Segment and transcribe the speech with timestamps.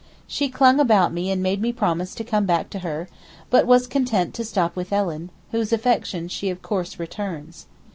[0.25, 3.07] She clung about me and made me promise to come back to her,
[3.51, 7.67] but was content to stop with Ellen, whose affection she of course returns.